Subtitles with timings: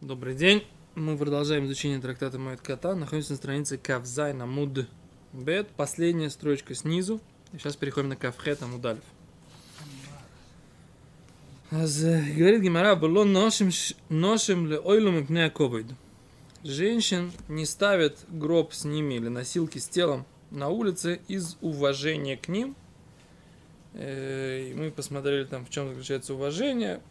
[0.00, 0.64] Добрый день.
[0.94, 2.94] Мы продолжаем изучение трактата Моет Кота.
[2.94, 4.86] Находимся на странице Кавзай на Муд
[5.34, 5.68] Бет.
[5.76, 7.20] Последняя строчка снизу.
[7.52, 9.02] Сейчас переходим на Кавхет Амудалев.
[11.70, 13.68] Говорит Гимара, было ношим,
[14.08, 15.50] ношим ли ойлум и
[16.64, 22.48] Женщин не ставят гроб с ними или носилки с телом на улице из уважения к
[22.48, 22.74] ним.
[23.92, 27.02] Э, и мы посмотрели там, в чем заключается уважение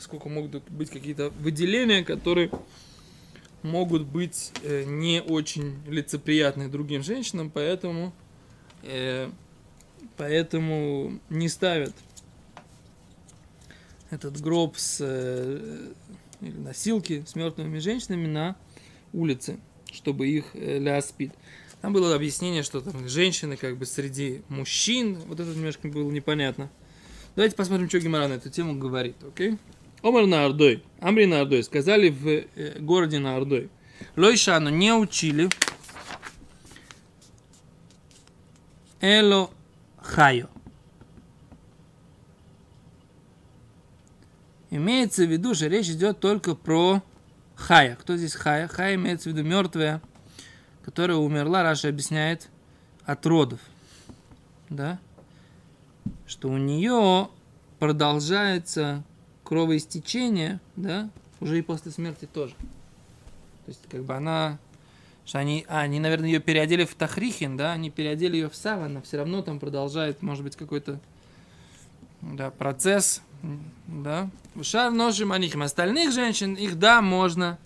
[0.00, 2.50] сколько могут быть какие-то выделения, которые
[3.62, 8.12] могут быть э, не очень лицеприятны другим женщинам, поэтому,
[8.82, 9.30] э,
[10.16, 11.94] поэтому не ставят
[14.10, 15.92] этот гроб с э,
[16.40, 18.56] или носилки с мертвыми женщинами на
[19.12, 19.58] улице,
[19.92, 21.32] чтобы их э, ляспит.
[21.82, 26.70] Там было объяснение, что там женщины как бы среди мужчин, вот это немножко было непонятно.
[27.36, 29.52] Давайте посмотрим, что Гимара на эту тему говорит, окей?
[29.52, 29.58] Okay?
[30.02, 33.70] Омар на Ордой, Амри на Ордой, сказали в э, городе на Ордой.
[34.16, 35.48] Лойшану не учили
[39.00, 39.50] Эло
[39.98, 40.48] Хайо.
[44.70, 47.02] Имеется в виду, что речь идет только про
[47.56, 47.96] Хая.
[47.96, 48.68] Кто здесь Хая?
[48.68, 50.00] Хая имеется в виду мертвая,
[50.84, 52.48] которая умерла, Раша объясняет,
[53.04, 53.60] от родов.
[54.68, 54.98] Да?
[56.26, 57.28] Что у нее
[57.80, 59.02] продолжается
[59.50, 62.54] кровоистечение, да, уже и после смерти тоже.
[62.54, 64.60] То есть, как бы она,
[65.26, 68.94] что они, а, они, наверное, ее переодели в Тахрихин, да, они переодели ее в Саван,
[68.94, 71.00] но все равно там продолжает, может быть, какой-то,
[72.22, 73.22] да, процесс,
[73.88, 74.30] да.
[74.62, 75.62] Шар ножим анихим.
[75.62, 77.58] Остальных женщин, их, да, можно,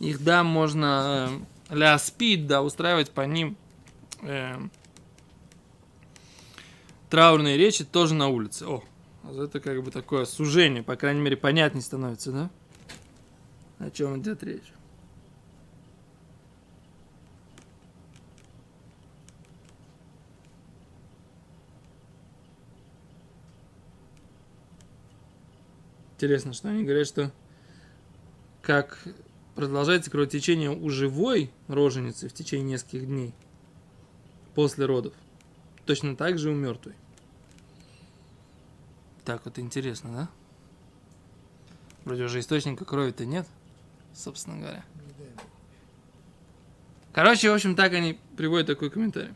[0.00, 1.30] их, да, можно
[1.70, 3.56] э, ляспид, да, устраивать по ним
[4.22, 4.58] э,
[7.10, 8.66] траурные речи тоже на улице.
[8.66, 8.82] О,
[9.38, 12.50] это как бы такое сужение, по крайней мере, понятнее становится, да?
[13.78, 14.72] О чем идет речь.
[26.16, 27.32] Интересно, что они говорят, что
[28.60, 28.98] как
[29.54, 33.34] продолжается кровотечение у живой роженицы в течение нескольких дней
[34.54, 35.14] после родов,
[35.86, 36.94] точно так же у мертвой.
[39.24, 40.28] Так вот интересно, да?
[42.04, 43.46] Вроде уже источника крови-то нет,
[44.14, 44.84] собственно говоря.
[47.12, 49.34] Короче, в общем, так они приводят такой комментарий.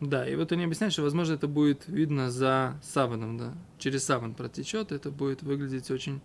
[0.00, 3.54] Да, и вот они объясняют, что, возможно, это будет видно за саваном, да.
[3.78, 6.20] Через саван протечет, это будет выглядеть очень...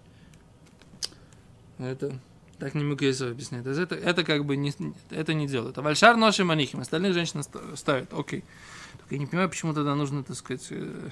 [1.77, 2.19] Это...
[2.57, 3.67] Так не Мукейсов объясняет.
[3.67, 4.73] Это, это как бы не,
[5.11, 5.77] это не делают.
[5.77, 6.79] А вальшар ноши манихим.
[6.79, 7.43] Остальных женщин
[7.75, 8.11] ставят.
[8.11, 8.43] Окей.
[8.43, 8.43] Только
[9.09, 11.09] я не понимаю, почему тогда нужно, так сказать, э,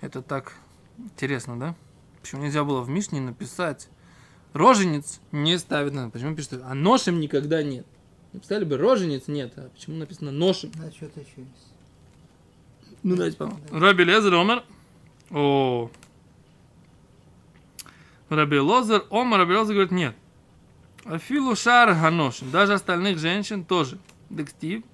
[0.00, 0.54] это так
[0.98, 1.74] интересно, да?
[2.20, 3.88] Почему нельзя было в Мишне написать
[4.52, 6.10] роженец не ставит надо.
[6.10, 7.86] Почему пишут, а ношем никогда нет?
[8.32, 10.70] Написали бы роженец нет, а почему написано ношем?
[10.74, 11.72] Да, что-то еще есть.
[13.02, 13.66] Ну, давайте посмотрим.
[13.70, 13.80] Да.
[13.80, 14.64] Раби Лезер Омар.
[15.30, 15.90] О.
[18.28, 20.14] Раби Лозер Омар, Раби Лозер говорит, нет.
[21.04, 22.50] Афилу шар ганошин.
[22.50, 23.98] Даже остальных женщин тоже.
[24.30, 24.84] Дектив.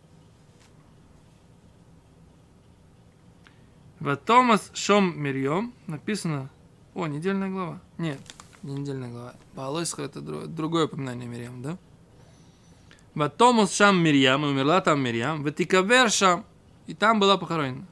[4.01, 6.51] В Томас Шом Мирьем написано...
[6.95, 7.81] О, недельная глава.
[7.97, 8.19] Нет,
[8.63, 9.35] не недельная глава.
[9.55, 11.79] Палойсха это другое упоминание Мирьям, да?
[13.15, 15.43] В Томас Шам Мирьям, умерла там Мирьям.
[15.43, 16.45] В Тикавер Шам.
[16.87, 17.87] И там была похоронена.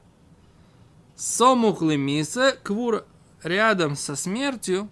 [1.15, 3.05] Сомух Лемиса, Квур
[3.43, 4.89] рядом со смертью,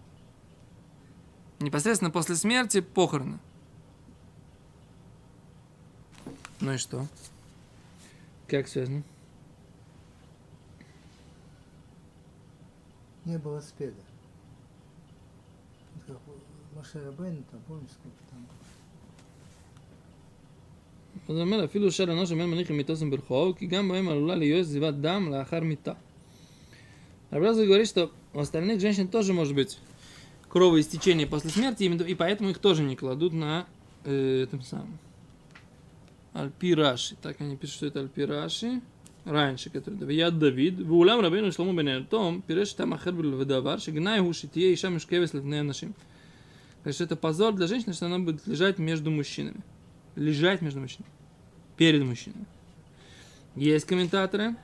[1.59, 3.39] непосредственно после смерти, похороны.
[6.59, 7.07] Ну и что?
[8.47, 9.03] Как связано?
[13.24, 14.00] не было спеда.
[16.06, 16.18] Как
[16.76, 18.46] Маше Рабейн, там, помнишь, сколько там
[21.28, 24.66] אז הוא אומר, אפילו של אנוש אומר מניחים מיתוסם ברחוב, כי גם בהם עלולה להיות
[24.66, 25.92] זיבת דם לאחר מיתה.
[27.30, 29.78] Рабраза говорит, что у остальных женщин тоже может быть
[30.48, 33.66] кровоистечение после смерти, и поэтому их тоже не кладут на
[34.04, 34.98] э, этом самом
[36.32, 37.14] Альпираши.
[37.22, 38.80] Так они пишут, что это Альпираши
[39.25, 44.71] раньше, который Давид Давид, в улам Рабину Шлому Бенертом, пиреш там ахер бельведавар, шигнай гушитье
[44.71, 45.93] и шам ишкевес левнея нашим.
[46.83, 49.61] Значит, это позор для женщины, что она будет лежать между мужчинами.
[50.15, 51.11] Лежать между мужчинами.
[51.77, 52.45] Перед мужчинами.
[53.55, 54.55] Есть комментаторы,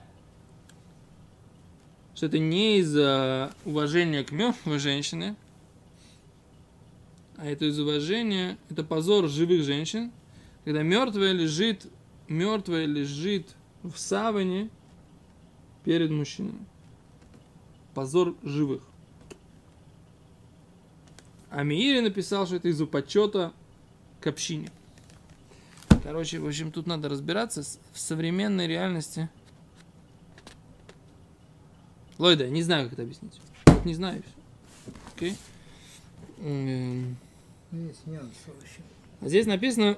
[2.14, 5.36] что это не из-за уважения к мертвой женщине,
[7.38, 10.12] а это из уважения, это позор живых женщин,
[10.64, 11.88] когда мертвая лежит,
[12.28, 14.70] мертвая лежит в саване
[15.84, 16.66] перед мужчинами.
[17.94, 18.84] Позор живых.
[21.50, 23.52] А Миири написал, что это из-за почета
[24.22, 24.72] к общине.
[26.04, 27.64] Короче, в общем, тут надо разбираться
[27.94, 29.30] в современной реальности.
[32.18, 33.40] Лойда, не знаю, как это объяснить.
[33.66, 34.24] Вот не знаю.
[35.16, 35.36] Окей.
[36.40, 37.18] М,
[37.72, 38.82] есть нюансы вообще.
[39.22, 39.98] А здесь написано,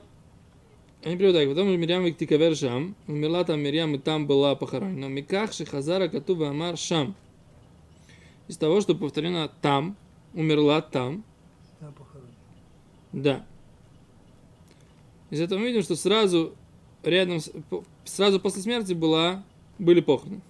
[1.03, 5.05] они переводят так, потом Мирьям Виктикавер Шам, умерла там Мирьям и там была похоронена.
[5.05, 7.15] Миках Шихазара Катува Амар Шам.
[8.47, 9.95] Из того, что повторено там,
[10.33, 11.23] умерла там,
[13.13, 13.45] да.
[15.29, 16.55] Из этого мы видим, что сразу
[17.03, 17.39] рядом,
[18.03, 19.44] сразу после смерти была,
[19.77, 20.41] были похороны.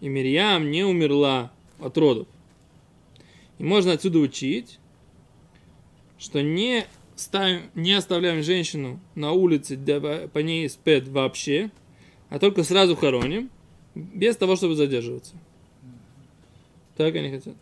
[0.00, 2.28] И Мирьям не умерла от родов.
[3.58, 4.78] И можно отсюда учить,
[6.18, 9.76] что не, ставим, не оставляем женщину на улице,
[10.32, 11.70] по ней спят вообще,
[12.28, 13.50] а только сразу хороним,
[13.94, 15.34] без того, чтобы задерживаться.
[16.96, 17.54] Так они хотят.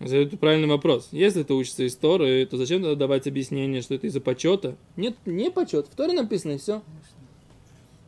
[0.00, 1.08] Это правильный вопрос.
[1.12, 4.76] Если это учится из Торы, то зачем тогда давать объяснение, что это из-за почета?
[4.96, 5.88] Нет, не почет.
[5.88, 6.82] В Торе написано и все.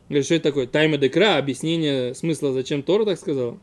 [0.09, 0.65] Говорит, что это такое?
[0.65, 3.59] Тайма декра, объяснение смысла, зачем Тора так сказала.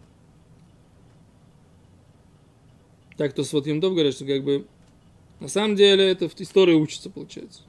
[3.20, 4.64] Так, то вот Юмдов говорят, что как бы
[5.40, 7.60] на самом деле это в истории учится, получается.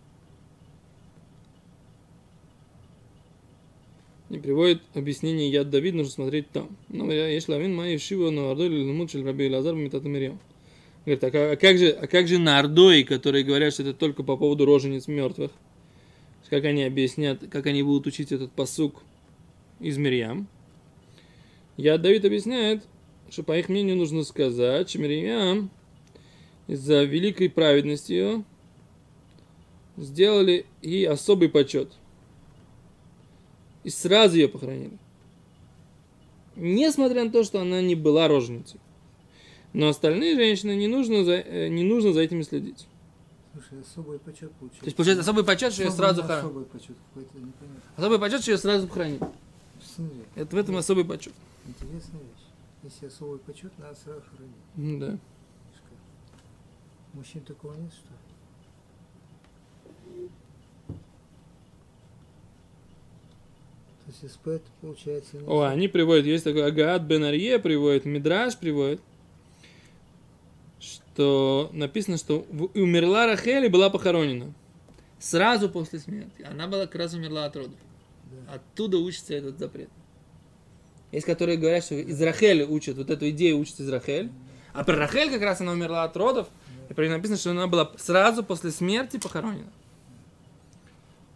[4.29, 6.69] И приводит объяснение Яд Давид, нужно смотреть там.
[6.87, 10.39] Ну, я если лавин мои шива на ардой или лумут шель раби Лазар митат Мирьям.
[11.05, 13.93] Говорит, а, как- а как же, а как же на ардой, которые говорят, что это
[13.93, 15.51] только по поводу рожениц мертвых?
[16.49, 19.03] Как они объяснят, как они будут учить этот посук
[19.81, 20.47] из Мирьям?
[21.75, 22.85] Яд Давид объясняет,
[23.31, 25.71] что по их мнению нужно сказать, что Мирьям
[26.67, 28.43] из-за великой праведности ее
[29.97, 31.91] сделали ей особый почет.
[33.83, 34.97] И сразу ее похоронили.
[36.55, 38.79] Несмотря на то, что она не была роженицей.
[39.73, 42.85] Но остальные женщины не нужно за, э, не нужно за этими следить.
[43.53, 44.79] Слушай, особый почет получается.
[44.81, 46.45] То есть, получается, особый почет, что ее сразу хоронили.
[46.45, 47.81] Особый почет какой-то непонятно.
[47.95, 49.21] Особый почет, что ее сразу похоронили.
[50.35, 51.33] Это в этом особый почет.
[51.65, 52.50] интересная вещь.
[52.83, 54.55] Если особый почет, надо сразу хоронить.
[54.77, 55.19] М, Да.
[57.13, 58.15] Мужчин такого нет, что ли?
[64.05, 64.47] То есть СП,
[64.81, 68.99] получается, не О, они приводят, есть такой Агаат Бен Арье приводит, Мидраш приводит,
[70.79, 74.53] что написано, что умерла Рахель и была похоронена.
[75.19, 76.41] Сразу после смерти.
[76.41, 77.75] Она была как раз умерла от родов.
[78.31, 78.55] Да.
[78.55, 79.89] Оттуда учится этот запрет.
[81.11, 84.31] Есть, которые говорят, что из Рахели учат, вот эту идею учат из Рахель.
[84.73, 86.47] А про Рахель как раз она умерла от родов.
[86.89, 89.71] И про нее написано, что она была сразу после смерти похоронена.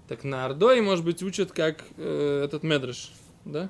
[0.08, 3.12] Так на Ордой, может быть, учат как э, этот Медреш,
[3.44, 3.70] да?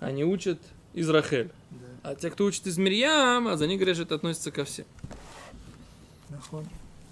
[0.00, 0.58] Они учат
[0.92, 1.50] из Рахель.
[1.70, 2.10] Да.
[2.10, 4.84] А те, кто учит из Мирьям, а за них говорят, что это относится ко всем.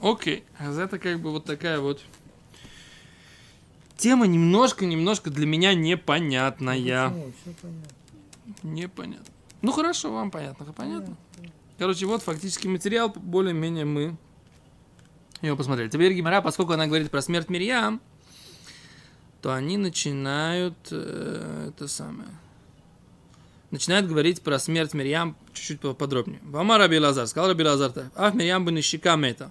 [0.00, 2.00] Окей, а это как бы вот такая вот
[3.97, 7.09] тема немножко-немножко для меня непонятная.
[7.09, 7.32] Почему?
[7.43, 8.01] Все понятно.
[8.62, 9.27] Непонятно.
[9.62, 11.17] Ну хорошо, вам понятно, понятно.
[11.79, 14.17] Короче, вот фактически материал, более-менее мы
[15.41, 15.89] его посмотрели.
[15.89, 18.00] Теперь Гимара, поскольку она говорит про смерть Мирьям,
[19.41, 22.28] то они начинают э, это самое.
[23.73, 26.40] Начинают говорить про смерть Мирьям чуть-чуть поподробнее.
[26.45, 29.50] Вама Раби Лазар, сказал Раби Лазар, ах Мирьям бы мета.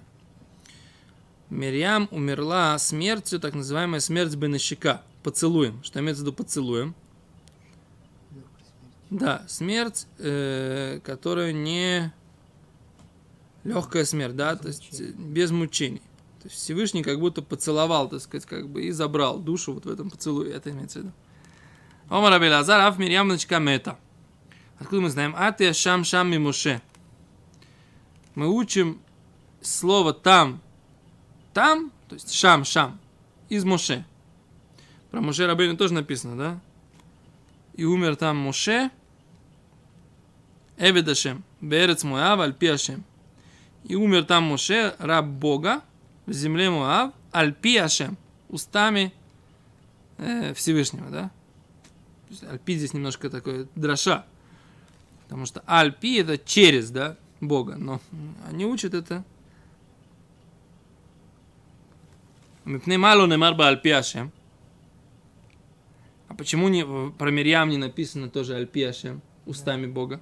[1.50, 5.82] Мирьям умерла смертью, так называемая смерть бенещика, поцелуем.
[5.84, 6.94] Что имеется в виду поцелуем?
[9.12, 12.10] Да, смерть, э, которая не
[13.62, 15.10] легкая смерть, да, Без то есть мучений.
[15.10, 16.02] э, без мучений.
[16.42, 19.90] То есть Всевышний как будто поцеловал, так сказать, как бы и забрал душу вот в
[19.90, 20.52] этом поцелуе.
[20.52, 21.12] Это имеется в виду.
[22.08, 23.98] Омар Раби Лазар, Аф Мирьям Начка Мета.
[24.78, 25.34] Откуда мы знаем?
[25.36, 26.80] А ты Шам Шам Мимуше.
[28.34, 28.98] Мы учим
[29.60, 30.62] слово там,
[31.52, 32.98] там, то есть Шам Шам,
[33.50, 34.06] из Моше.
[35.10, 36.60] Про Моше Рабейну тоже написано, да?
[37.74, 38.90] И умер там Моше,
[40.82, 41.08] Эвед
[41.60, 43.04] Берец Муав, Альпи Ашем.
[43.84, 45.82] И умер там Моше, раб Бога,
[46.26, 49.12] в земле Муав, Альпи Ашем, устами
[50.18, 51.30] э, Всевышнего, да?
[52.50, 54.26] Альпи здесь немножко такое дроша.
[55.24, 57.76] Потому что Альпи это через, да, Бога.
[57.76, 58.00] Но
[58.50, 59.22] они учат это.
[62.64, 64.32] Мипней мало немар ба Альпи Ашем.
[66.26, 70.20] А почему не, про Мирьям не написано тоже Альпи Ашем, устами Бога?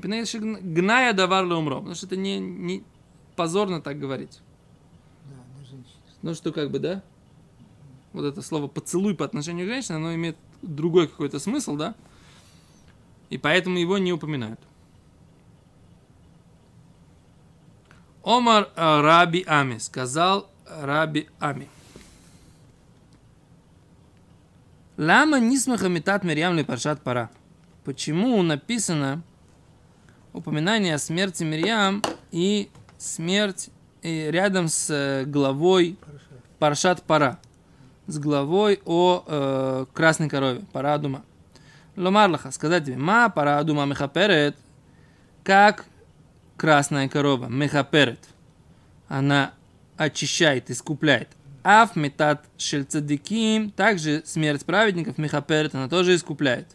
[0.00, 1.76] Гная давар умро.
[1.76, 2.84] Потому что это не, не
[3.36, 4.40] позорно так говорить.
[5.24, 5.76] Да.
[6.22, 7.02] Ну что как бы, да?
[8.12, 11.94] Вот это слово поцелуй по отношению к женщине, оно имеет другой какой-то смысл, да?
[13.28, 14.60] И поэтому его не упоминают.
[18.24, 21.68] Омар э, Раби Ами, сказал Раби Ами.
[24.96, 27.30] Лама нисмаха метат Мирьям паршат пара.
[27.84, 29.22] Почему написано
[30.36, 33.70] упоминание о смерти Мирьям и смерть
[34.02, 35.98] рядом с э, главой
[36.58, 37.40] Паршат Пара,
[38.06, 41.24] с главой о э, красной корове, Парадума.
[41.96, 44.56] Ломарлаха, сказать тебе, ма Парадума Мехаперет,
[45.42, 45.86] как
[46.56, 48.20] красная корова, Мехаперет,
[49.08, 49.52] она
[49.96, 51.28] очищает, искупляет.
[51.62, 56.68] Аф метат шельцадиким, также смерть праведников, Мехаперет, она тоже искупляет.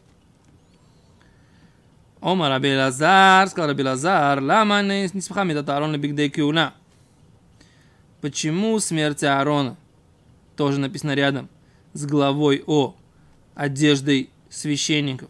[2.22, 6.76] Ома Раби Лазар, сказал Раби Лазар, лама не смеха метат Аарон лебигдей киуна.
[8.22, 9.76] Почему смерть Аарона,
[10.56, 11.50] тоже написано рядом,
[11.94, 12.96] с главой о
[13.56, 15.30] одеждой священников?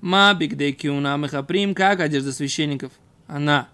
[0.00, 2.92] Ма бигдей киуна мехаприм, как одежда священников?
[3.26, 3.68] Она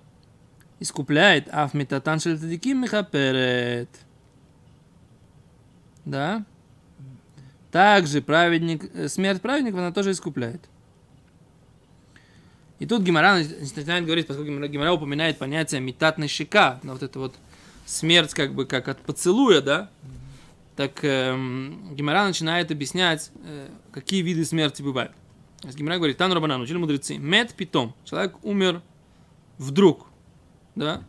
[0.81, 3.89] искупляет, а в метатан шельтадиким мехаперет.
[6.05, 6.45] Да?
[7.71, 10.70] Также праведник, э, смерть праведников она тоже искупляет.
[12.81, 17.37] И тут Гимара начинает говорить, поскольку Гимара упоминает понятие метатной щека, на вот это вот
[17.85, 19.91] смерть как бы как от поцелуя, да,
[20.77, 21.37] так э,
[21.93, 25.13] Гимара начинает объяснять, э, какие виды смерти бывают.
[25.63, 28.81] Гимара говорит, Тан Рабанан, учили мудрецы, мед питом, человек умер
[29.59, 30.07] вдруг,
[30.75, 31.05] да,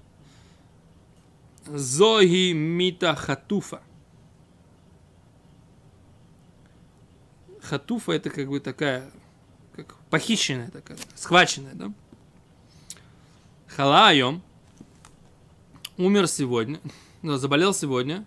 [1.67, 3.81] Зоги мита хатуфа.
[7.61, 9.09] Хатуфа это как бы такая,
[9.83, 11.93] как похищенная такая, схваченная, да?
[13.67, 14.41] Халайом,
[15.97, 16.79] умер сегодня,
[17.21, 18.25] ну, заболел сегодня,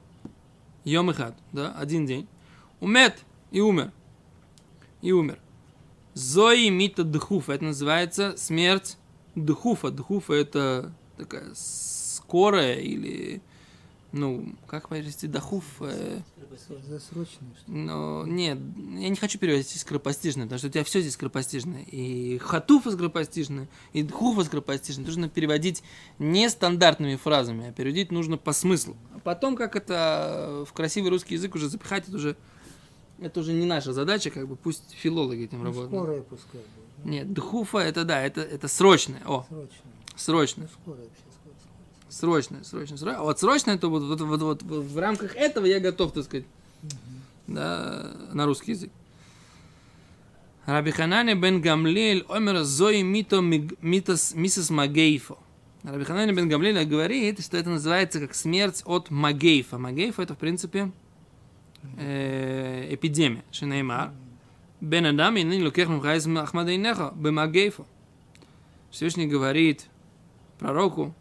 [0.84, 2.28] Йом и хат, да, один день,
[2.80, 3.18] умет
[3.50, 3.92] и умер,
[5.00, 5.38] и умер.
[6.14, 8.96] Зои мита дхуфа, это называется смерть
[9.34, 9.90] дхуфа.
[9.90, 13.42] Дхуфа это такая скорая или
[14.14, 15.64] ну, как перевести дахуф?
[15.80, 16.20] Э,
[16.88, 18.58] Засрочный, что но нет,
[18.96, 21.82] я не хочу перевести скоропостижное, потому что у тебя все здесь скоропостижное.
[21.82, 25.04] И хатуфа скоропостижное, и дхуфа скоропостижное.
[25.04, 25.82] Нужно переводить
[26.20, 28.96] не стандартными фразами, а переводить нужно по смыслу.
[29.14, 32.36] А потом, как это в красивый русский язык уже запихать, это уже,
[33.18, 35.90] это уже не наша задача, как бы пусть филологи этим Ну, работают.
[35.90, 37.04] скорая пускай будет.
[37.04, 39.22] Нет, дхуфа это да, это, это срочное.
[39.26, 39.68] О, Срочно.
[40.16, 40.68] срочное.
[40.68, 41.23] Ну, вообще, скорая, скорая.
[42.14, 43.20] Срочное, срочное, срочное.
[43.20, 46.22] А вот срочное, то вот, вот, вот, вот, вот в рамках этого я готов, так
[46.22, 46.46] сказать,
[47.48, 48.92] да, на русский язык.
[50.64, 55.38] Раби Ханане бен Гамлель омер зои мито митас мисас Магейфо.
[55.82, 59.78] Раби Ханане бен Гамлель говорит, что это называется как смерть от Магейфа.
[59.78, 60.92] Магейфа это, в принципе,
[61.98, 63.42] э, эпидемия.
[63.50, 64.12] Шинеймар.
[64.80, 67.84] Бен Адам и ныне лукех мимха из Ахмадейнеха бемагейфо.
[68.92, 69.86] Всевышний говорит
[70.60, 71.12] пророку,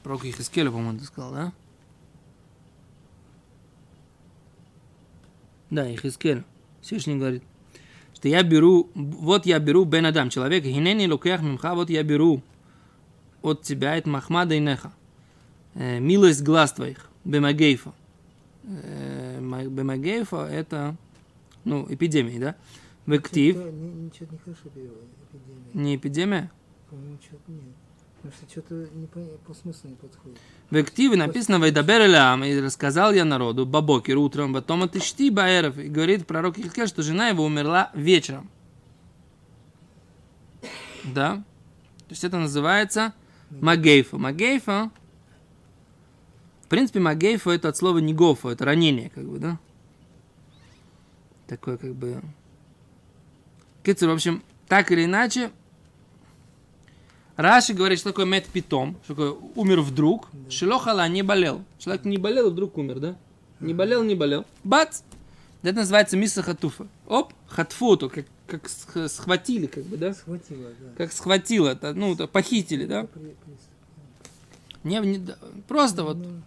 [0.00, 1.52] пророку Ихискелю, по-моему, ты сказал, да?
[5.70, 6.44] Да, Ихискелю.
[6.80, 7.42] Всевышний говорит,
[8.14, 12.42] что я беру, вот я беру Бен Адам, человек, хинени лукех мимха, вот я беру
[13.42, 14.92] от тебя, это Махмада и Неха,
[15.74, 17.92] э, милость глаз твоих, Бемагейфа.
[18.64, 20.96] Э, ма- Бемагейфа это,
[21.64, 22.56] ну, эпидемия, да?
[23.06, 23.62] Вектив, не-
[24.04, 25.08] Ничего не переводит.
[25.32, 25.70] Эпидемия.
[25.74, 26.50] не эпидемия,
[26.90, 27.62] По-моему, что-то нет.
[28.24, 30.38] Потому что не подходит.
[30.70, 35.78] В активе написано «Вайдабер элям» и рассказал я народу бабокер утром, потом это шти баэров,
[35.78, 38.50] и говорит пророк Ихкель, что жена его умерла вечером.
[41.04, 41.44] Да?
[41.98, 43.12] То есть это называется
[43.50, 44.16] магейфа.
[44.16, 44.90] Магейфа,
[46.62, 49.58] в принципе, магейфа это от слова негофа, это ранение, как бы, да?
[51.46, 52.22] Такое, как бы...
[53.82, 55.50] Кицер, в общем, так или иначе,
[57.36, 61.62] Раши говорит, что такое мед питом, что такое умер вдруг, шелохала не болел.
[61.78, 63.16] Человек не болел, и вдруг умер, да?
[63.60, 64.44] Не болел, не болел.
[64.62, 65.00] Бац!
[65.62, 66.86] Это называется мисса хатуфа.
[67.06, 70.12] Оп, хатфуту, как, как сх- схватили, как бы, да?
[70.14, 70.90] Схватило, да.
[70.98, 73.06] Как схватило, это, ну, это похитили, да?
[74.84, 75.36] Не, не- да,
[75.66, 76.18] просто вот.
[76.18, 76.42] Ну,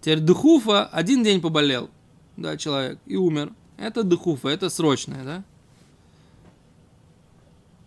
[0.00, 1.90] Теперь духуфа один день поболел,
[2.36, 3.52] да, человек, и умер.
[3.78, 5.42] Это духуфа, это срочное, да?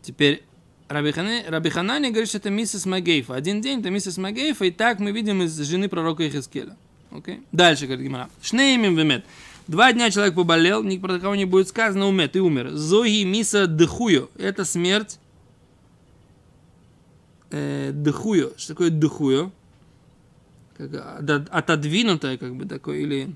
[0.01, 0.43] Теперь
[0.89, 3.35] Раби, Хане, Раби Ханани говорит, что это миссис Магейфа.
[3.35, 6.77] Один день это миссис Магейфа, и так мы видим из жены пророка Ихискеля.
[7.11, 7.41] Окей?
[7.51, 8.29] Дальше, говорит Гимара.
[8.41, 9.25] Шнеемим вемет.
[9.67, 12.69] Два дня человек поболел, ни про кого не будет сказано, умет и умер.
[12.71, 14.29] Зоги миса дыхую.
[14.37, 15.19] Это смерть
[17.51, 18.53] э, дыхую.
[18.55, 19.51] Что такое дыхую?
[20.77, 23.35] Как, отод- отодвинутое, как бы такое, или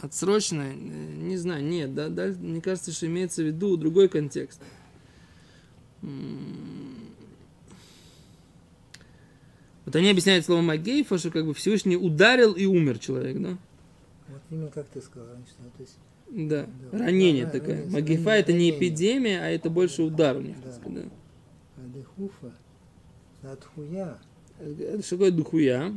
[0.00, 4.60] Отсрочно, э, не знаю, нет, да, да, мне кажется, что имеется в виду другой контекст.
[9.84, 13.56] Вот они объясняют слово Магейфа, что как бы Всевышний ударил и умер человек, да?
[14.28, 15.52] Вот именно как ты сказал раньше.
[15.60, 15.96] ну, То есть,
[16.28, 17.74] Да, Да, ранение да, такое.
[17.76, 20.56] ранение, Магифа ранение, это не эпидемия, а это больше удар у них.
[20.60, 20.72] Да.
[20.86, 21.02] да.
[21.76, 22.52] а дыхуфа,
[23.42, 24.18] от хуя,
[24.58, 25.92] Это что такое духуя?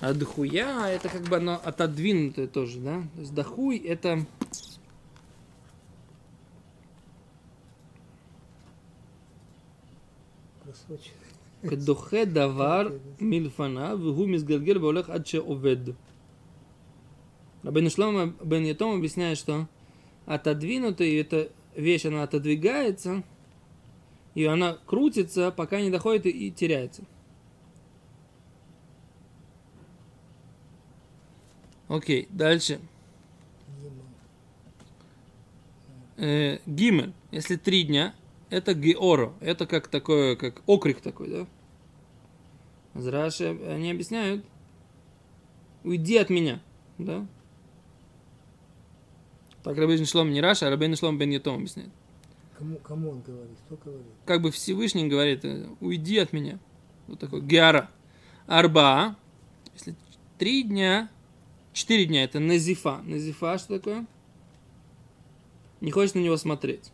[0.00, 3.02] А духуя это как бы оно отодвинутое тоже, да?
[3.14, 4.26] То есть дохуй это
[10.85, 11.31] просроченный.
[11.69, 12.87] כדוחה דבר
[13.19, 15.77] מלפניו והוא מסגלגל והולך עד שעובד.
[17.63, 19.67] Рабин Шлома бен Ятом объясняет, что
[20.25, 23.23] отодвинутая эта вещь, она отодвигается,
[24.33, 27.03] и она крутится, пока не доходит и, и теряется.
[31.87, 32.79] Окей, дальше.
[36.17, 38.15] Э, Гимель, если три дня,
[38.50, 41.46] это георо, это как такое, как окрик такой, да?
[42.94, 44.44] Зраши, они объясняют,
[45.84, 46.62] уйди от меня,
[46.98, 47.26] да?
[49.62, 51.90] Так Рабин Шлом не Раша, а Рабин Шлом бен Ятом объясняет.
[52.56, 53.58] Кому, кому он говорит?
[53.66, 54.06] Кто говорит?
[54.24, 56.58] Как бы Всевышний говорит, э, уйди от меня.
[57.06, 57.90] Вот такой геара.
[58.46, 59.16] Арба,
[59.74, 59.94] если
[60.38, 61.10] три дня,
[61.72, 63.02] четыре дня, это назифа.
[63.04, 64.06] Назифа что такое?
[65.80, 66.92] Не хочешь на него смотреть.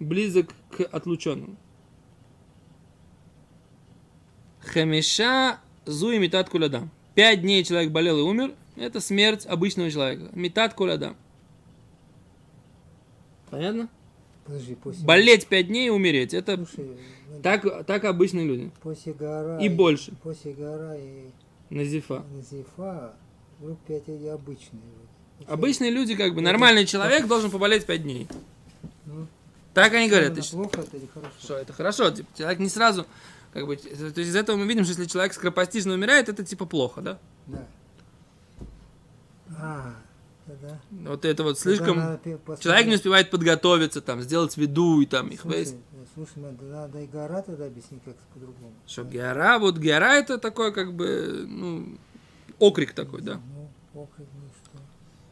[0.00, 1.56] Близок к отлученному.
[4.60, 6.90] Хамиша зу и метат кулядам.
[7.14, 8.54] Пять дней человек болел и умер.
[8.76, 10.30] Это смерть обычного человека.
[10.32, 11.16] Метат кулядам.
[13.50, 13.88] Понятно?
[14.44, 15.04] Подожди, после...
[15.04, 16.34] Болеть пять дней и умереть.
[16.34, 16.96] Это Слушай,
[17.28, 18.70] ну, так, так обычные люди.
[18.82, 19.58] после гора...
[19.60, 20.12] И больше.
[20.22, 21.30] После гора и
[21.68, 22.24] Назифа.
[22.34, 23.14] Назифа,
[23.58, 24.82] вдруг пять и обычные.
[25.38, 25.48] вот.
[25.48, 28.26] Обычные люди, как бы, нормальный человек должен поболеть пять дней.
[29.06, 29.26] Ну,
[29.84, 30.38] Так они говорят.
[30.38, 31.34] это плохо это или хорошо?
[31.42, 32.10] Что, это хорошо.
[32.10, 33.06] Типа, человек не сразу,
[33.52, 36.66] как бы, то есть из этого мы видим, что если человек скоропостижно умирает, это типа
[36.66, 37.18] плохо, да?
[37.46, 37.66] Да.
[39.58, 39.94] А,
[40.46, 40.80] тогда...
[40.90, 42.20] Вот это вот слишком...
[42.60, 45.72] Человек не успевает подготовиться, там, сделать виду и там их Слушай, весь.
[45.72, 48.72] э, слушай, надо, и гора тогда объяснить как по-другому.
[48.86, 51.98] Что гера, вот гера это такой, как бы, ну,
[52.58, 53.40] окрик такой, да.
[53.54, 54.78] Ну, окрик, ну что?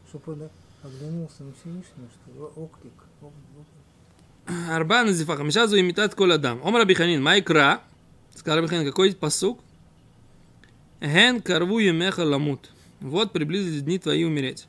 [0.09, 0.49] Чтобы он
[0.83, 2.93] оглянулся на Всевышнего, что окрик.
[3.21, 3.39] Окрик.
[4.49, 6.59] Арба назифа, хамиша зу имитат кол адам.
[6.63, 7.81] Омар Абиханин, майкра.
[8.35, 9.59] Сказал Абиханин, какой посук?
[11.01, 12.71] Ген карву емеха ламут.
[12.99, 14.67] Вот приблизились дни твои умереть.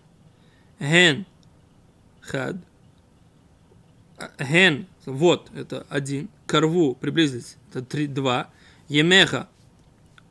[0.80, 1.24] Ген.
[2.20, 2.56] Хад.
[4.18, 4.86] А, Ген.
[5.06, 6.28] Вот, это один.
[6.46, 7.56] Карву, приблизились.
[7.70, 8.50] Это три, два.
[8.88, 9.48] Емеха.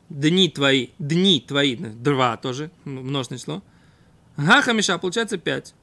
[0.08, 0.88] Дни твои.
[0.98, 1.76] Дни твои.
[1.76, 2.70] Два тоже.
[2.84, 3.62] м- Множественное число.
[4.36, 4.62] Га
[4.98, 5.74] получается пять.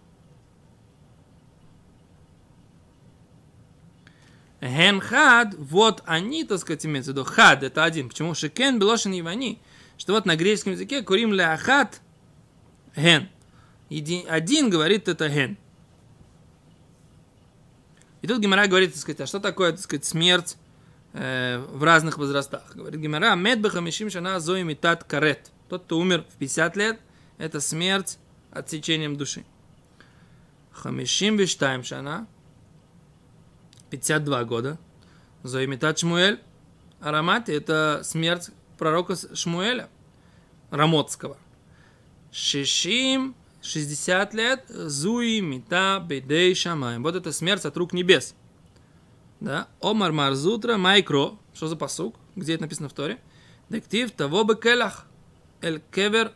[4.62, 7.26] Ген хад, вот они, так сказать, имеется в виду.
[7.26, 8.10] Хад это один.
[8.10, 8.34] Почему?
[8.34, 9.60] Шекен белошин ивани.
[9.98, 12.02] Что вот на греческом языке курим ляхат
[12.96, 13.30] ген.
[13.90, 15.58] Один говорит это ген.
[18.22, 20.58] И тут Гимара говорит, так сказать, а что такое, так сказать, смерть
[21.14, 22.76] э, в разных возрастах?
[22.76, 25.52] Говорит Гимара, мед бахамишим шана зои митат карет.
[25.70, 27.00] Тот, кто умер в 50 лет,
[27.38, 28.18] это смерть
[28.52, 29.46] отсечением души.
[30.72, 32.28] Хамишим виштаем шана,
[33.90, 34.78] 52 года.
[35.44, 36.40] Зоимитат Шмуэль.
[37.00, 39.90] Арамати– это смерть пророка Шмуэля,
[40.72, 41.38] Рамотского.
[42.32, 44.66] Шишим, 60 лет.
[44.68, 47.04] Зуи мита бедей шамаем.
[47.04, 48.36] Вот это смерть от рук небес.
[49.40, 49.68] Да?
[49.82, 51.38] Омар Марзутра Майкро.
[51.54, 52.16] Что за посук?
[52.36, 53.20] Где это написано в Торе?
[53.70, 55.06] Дектив того бы келах.
[55.62, 56.32] Эль кевер.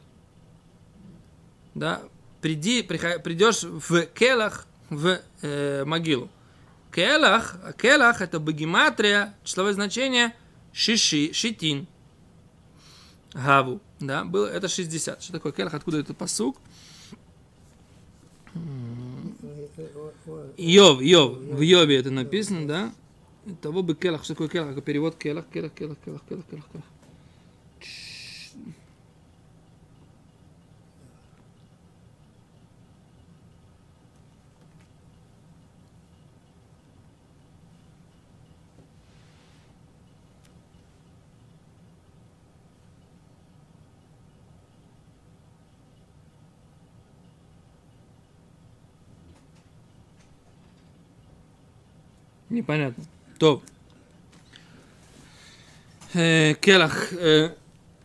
[1.74, 2.02] Да?
[2.42, 6.30] Приди, придешь в келах, в э, могилу.
[6.92, 10.36] Келах, келах это богематрия, числовое значение
[10.74, 11.88] шиши, шитин.
[13.34, 15.24] Гаву, да, было, это 60.
[15.24, 16.58] Что такое келах, откуда это посук?
[20.58, 22.94] Йов, Йов, в Йове это написано, да?
[23.62, 26.86] Того бы келах, что такое келах, перевод келах, келах, келах, келах, келах, келах, келах.
[52.52, 53.04] Непонятно.
[53.40, 53.64] То.
[56.14, 57.56] Э, Келах, э,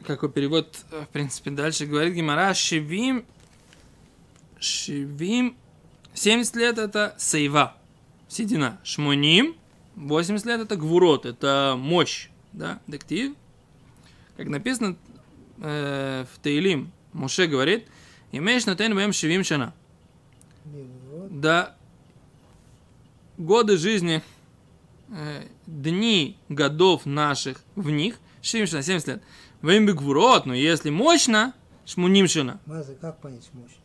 [0.05, 3.25] какой перевод, э, в принципе, дальше говорит Гимара, Шевим
[4.59, 5.57] Шивим.
[6.15, 7.77] 70 лет это сейва,
[8.29, 8.81] седина.
[8.85, 9.57] Шмоним.
[9.97, 12.29] 80 лет это гвурот, это мощь.
[12.53, 13.35] Да, дектив.
[14.37, 14.97] Как написано
[15.59, 17.87] э, в Таилим, Муше говорит,
[18.31, 19.75] имеешь на тен бэм шивим шана.
[21.31, 21.75] Да,
[23.39, 24.23] годы жизни,
[25.66, 29.23] дни годов наших в них, шивим шана, 70 лет.
[29.62, 32.61] Вэм гвурот, но если мощно, шмуним шана.
[32.66, 33.81] Мазы, как понять мощно?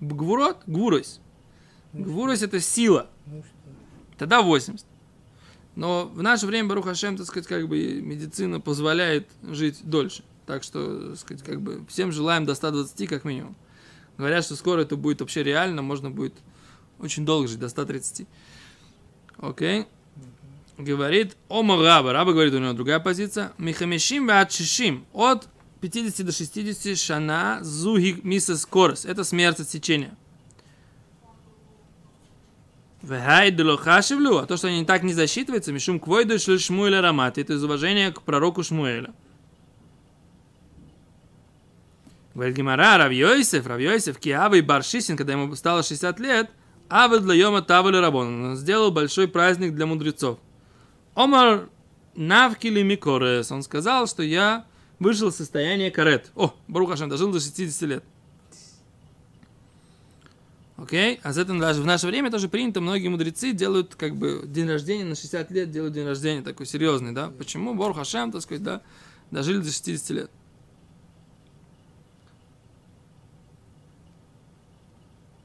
[0.00, 1.20] Гвурот, гвурос.
[1.92, 3.08] Ну, Гвурос это сила.
[3.26, 3.42] Ну?
[4.16, 4.86] Тогда 80.
[5.76, 10.24] Но в наше время, Барух Хашем, так сказать, как бы медицина позволяет жить дольше.
[10.46, 13.56] Так что, так сказать, как бы всем желаем до 120 как минимум.
[14.18, 16.34] Говорят, что скоро это будет вообще реально, можно будет
[16.98, 18.26] очень долго жить, до 130.
[19.38, 19.86] Окей?
[20.80, 22.12] Говорит Ома Раба.
[22.12, 23.52] Раба говорит, у него другая позиция.
[23.58, 25.04] Михамешим ватшишим.
[25.12, 25.46] От
[25.80, 29.04] 50 до 60 шана зуги миса скорость.
[29.04, 30.16] Это смерть отсечения.
[33.02, 38.12] Вехайдулохашевлю, а то, что они так не засчитываются, мишум квойду Шмуэля Рамат, это из уважения
[38.12, 39.14] к пророку Шмуэля.
[42.34, 46.50] Говорит Гимара, Рав Йосеф, Рав Йосеф, Киава и Баршисин, когда ему стало 60 лет,
[46.90, 50.38] Авы для Йома Тавали Рабон, он сделал большой праздник для мудрецов.
[51.14, 51.68] Омар
[52.14, 54.66] Навкили Микорес, он сказал, что я
[54.98, 56.30] вышел из состояния карет.
[56.34, 58.04] О, Барух Хашем, дожил до 60 лет.
[60.76, 61.20] Окей?
[61.22, 64.68] А за это даже в наше время тоже принято, многие мудрецы делают как бы день
[64.68, 67.28] рождения на 60 лет, делают день рождения такой серьезный, да?
[67.28, 67.74] Почему?
[67.74, 68.82] Бор Хашем, так сказать, да,
[69.30, 70.30] дожили до 60 лет.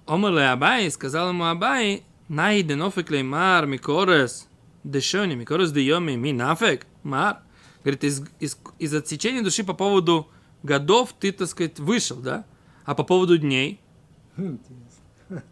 [0.06, 4.48] Омале Абай, сказал ему Абай, найден офек леймар микорес
[4.86, 7.40] дешони, микорес дейоми ми нафек, мар.
[7.84, 10.28] Говорит, из, из, из отсечения души по поводу
[10.64, 12.46] годов ты, так сказать, вышел, да?
[12.86, 13.80] А по поводу дней.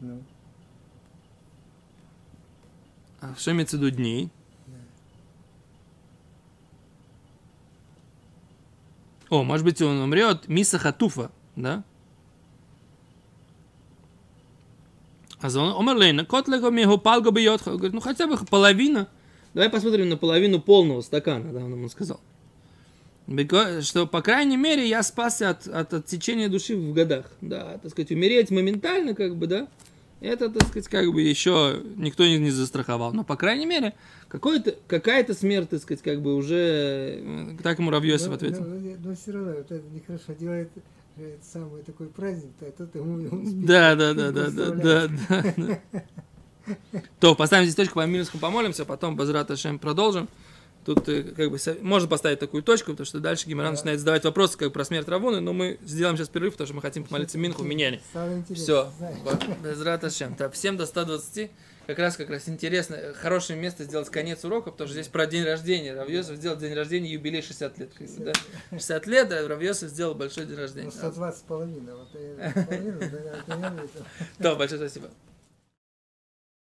[0.00, 0.20] Ну,
[3.20, 4.30] а что имеется в виду дней?
[9.30, 11.84] О, может быть, он умрет Миса Хатуфа, да?
[15.42, 17.62] А за он умер Лейна, кот лего мего палго бьет.
[17.64, 19.08] Говорит, ну хотя бы половина.
[19.54, 22.20] Давай посмотрим на половину полного стакана, да, он ему сказал.
[23.82, 27.26] Что, по крайней мере, я спасся от, от отсечения души в годах.
[27.40, 29.68] Да, так сказать, умереть моментально, как бы, да,
[30.20, 33.12] это, так сказать, как бы еще никто не, не застраховал.
[33.12, 33.94] Но, по крайней мере,
[34.28, 37.20] какой-то, какая-то смерть, так сказать, как бы уже...
[37.22, 38.60] э, Так ему Равьосиф но, ответил.
[38.64, 40.70] но- но- но все равно, это нехорошо делает
[41.16, 43.28] это самый такой праздник, а тот ему.
[43.66, 46.02] Да, да, да, да, да, да, да, да.
[47.20, 50.28] То, поставим здесь точку, по минуску помолимся, потом Базрат Ашем продолжим.
[50.84, 54.58] Тут э, как бы можно поставить такую точку, потому что дальше Гимаран начинает задавать вопросы
[54.58, 57.64] как про смерть Равуны, но мы сделаем сейчас перерыв, потому что мы хотим помолиться Минху
[58.38, 58.64] интересно.
[58.64, 58.92] Все.
[59.62, 60.34] Безрат Ашем.
[60.34, 61.50] Так, всем до 120.
[61.86, 65.26] Как раз, как раз интересно, э, хорошее место сделать конец урока, потому что здесь про
[65.26, 65.94] день рождения.
[65.94, 67.90] Равьосов сделал день рождения, юбилей 60 лет.
[68.18, 68.32] да.
[68.70, 70.86] 60 лет, а Равьосов сделал большой день рождения.
[70.86, 71.92] Ну, 120 с половиной.
[71.94, 72.12] Вот,
[72.66, 73.00] половину.
[74.38, 75.10] Да, большое спасибо.